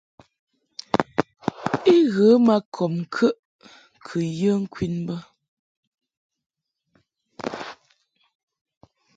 [1.95, 3.37] I ghə ma kɔb ŋkəʼ
[4.05, 5.15] kɨ yə ŋkwin bə.